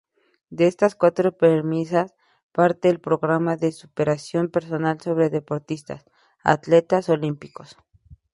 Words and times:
De 0.57 0.65
estás 0.71 0.95
cuatro 1.01 1.37
premisas 1.37 2.15
parte 2.57 2.89
el 2.89 2.99
programa 2.99 3.55
de 3.55 3.71
superación 3.71 4.49
personal 4.49 4.99
sobre 4.99 5.29
deportistas, 5.29 6.05
atletas 6.43 7.07
olímpicos. 7.07 7.77